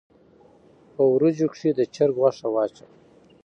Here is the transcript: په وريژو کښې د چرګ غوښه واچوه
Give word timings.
په 0.95 1.03
وريژو 1.13 1.47
کښې 1.53 1.71
د 1.75 1.81
چرګ 1.95 2.15
غوښه 2.21 2.47
واچوه 2.53 2.89